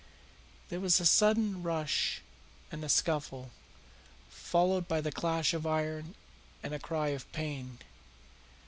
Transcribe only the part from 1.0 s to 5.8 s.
sudden rush and a scuffle, followed by the clash of